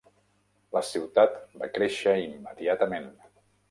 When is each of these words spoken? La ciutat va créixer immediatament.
La 0.77 0.83
ciutat 0.93 1.39
va 1.63 1.71
créixer 1.79 2.19
immediatament. 2.27 3.11